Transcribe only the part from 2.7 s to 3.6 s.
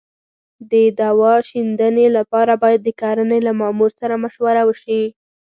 د کرنې له